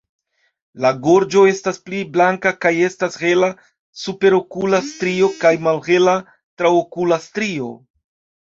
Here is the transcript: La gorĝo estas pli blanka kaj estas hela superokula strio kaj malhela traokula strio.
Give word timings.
La 0.85 0.91
gorĝo 1.07 1.41
estas 1.49 1.77
pli 1.89 1.99
blanka 2.15 2.53
kaj 2.65 2.71
estas 2.87 3.17
hela 3.25 3.51
superokula 4.05 4.81
strio 4.89 5.31
kaj 5.45 5.55
malhela 5.69 6.17
traokula 6.33 7.25
strio. 7.29 7.73